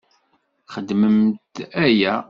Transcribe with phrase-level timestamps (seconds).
[0.73, 1.53] Xedmemt
[1.85, 2.13] aya!